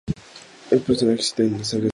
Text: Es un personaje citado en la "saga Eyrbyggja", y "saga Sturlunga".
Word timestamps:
Es 0.65 0.71
un 0.71 0.79
personaje 0.79 1.21
citado 1.21 1.43
en 1.43 1.57
la 1.59 1.59
"saga 1.59 1.59
Eyrbyggja", 1.59 1.61
y 1.61 1.63
"saga 1.63 1.63
Sturlunga". 1.63 1.89